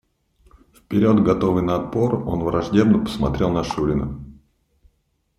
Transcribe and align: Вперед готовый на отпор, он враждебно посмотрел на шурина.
Вперед 0.73 1.21
готовый 1.23 1.61
на 1.61 1.75
отпор, 1.75 2.27
он 2.27 2.43
враждебно 2.43 2.97
посмотрел 3.05 3.51
на 3.51 3.63
шурина. 3.63 4.19